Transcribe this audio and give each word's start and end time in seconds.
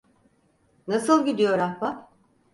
Nasıl 0.87 1.25
gidiyor 1.25 1.59
ahbap? 1.59 2.11